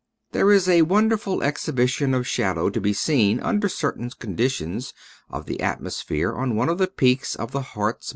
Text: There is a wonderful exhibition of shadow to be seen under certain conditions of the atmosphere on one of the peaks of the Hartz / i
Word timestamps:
There 0.31 0.51
is 0.51 0.67
a 0.67 0.81
wonderful 0.81 1.43
exhibition 1.43 2.15
of 2.15 2.25
shadow 2.25 2.71
to 2.71 2.81
be 2.81 2.91
seen 2.91 3.39
under 3.39 3.69
certain 3.69 4.09
conditions 4.09 4.95
of 5.29 5.45
the 5.45 5.61
atmosphere 5.61 6.33
on 6.33 6.55
one 6.55 6.69
of 6.69 6.79
the 6.79 6.87
peaks 6.87 7.35
of 7.35 7.51
the 7.51 7.61
Hartz 7.61 8.09
/ 8.09 8.09
i 8.09 8.09